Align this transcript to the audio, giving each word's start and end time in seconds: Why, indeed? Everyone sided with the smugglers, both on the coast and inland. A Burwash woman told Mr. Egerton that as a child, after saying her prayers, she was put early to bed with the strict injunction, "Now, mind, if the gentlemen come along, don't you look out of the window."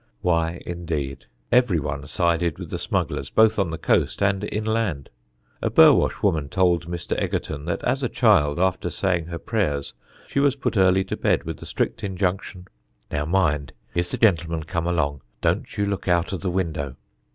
Why, 0.21 0.63
indeed? 0.65 1.27
Everyone 1.51 2.07
sided 2.07 2.57
with 2.57 2.71
the 2.71 2.79
smugglers, 2.79 3.29
both 3.29 3.59
on 3.59 3.69
the 3.69 3.77
coast 3.77 4.23
and 4.23 4.43
inland. 4.51 5.11
A 5.61 5.69
Burwash 5.69 6.23
woman 6.23 6.49
told 6.49 6.87
Mr. 6.87 7.11
Egerton 7.21 7.65
that 7.65 7.83
as 7.83 8.01
a 8.01 8.09
child, 8.09 8.57
after 8.57 8.89
saying 8.89 9.27
her 9.27 9.37
prayers, 9.37 9.93
she 10.27 10.39
was 10.39 10.55
put 10.55 10.75
early 10.75 11.03
to 11.03 11.15
bed 11.15 11.43
with 11.43 11.57
the 11.57 11.67
strict 11.67 12.03
injunction, 12.03 12.65
"Now, 13.11 13.25
mind, 13.25 13.73
if 13.93 14.09
the 14.09 14.17
gentlemen 14.17 14.63
come 14.63 14.87
along, 14.87 15.21
don't 15.39 15.77
you 15.77 15.85
look 15.85 16.07
out 16.07 16.33
of 16.33 16.41
the 16.41 16.49
window." 16.49 16.95